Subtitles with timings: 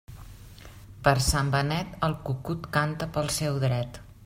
[1.07, 4.05] Per Sant Benet, el cucut canta pel seu dret.